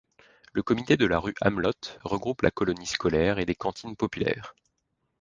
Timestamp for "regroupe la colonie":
2.03-2.87